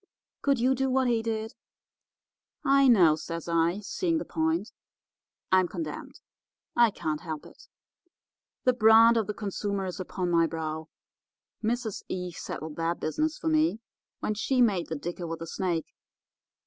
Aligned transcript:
Could 0.41 0.57
you 0.59 0.73
do 0.73 0.89
what 0.89 1.07
he 1.07 1.21
did?' 1.21 1.53
"'I 2.65 2.87
know,' 2.87 3.15
says 3.15 3.47
I, 3.47 3.81
seeing 3.81 4.17
the 4.17 4.25
point, 4.25 4.71
'I'm 5.51 5.67
condemned. 5.67 6.21
I 6.75 6.89
can't 6.89 7.21
help 7.21 7.45
it. 7.45 7.67
The 8.63 8.73
brand 8.73 9.15
of 9.15 9.27
the 9.27 9.35
consumer 9.35 9.85
is 9.85 9.99
upon 9.99 10.31
my 10.31 10.47
brow. 10.47 10.89
Mrs. 11.63 12.01
Eve 12.09 12.33
settled 12.37 12.77
that 12.77 12.99
business 12.99 13.37
for 13.37 13.47
me 13.47 13.79
when 14.21 14.33
she 14.33 14.59
made 14.59 14.87
the 14.87 14.95
dicker 14.95 15.27
with 15.27 15.37
the 15.37 15.45
snake. 15.45 15.93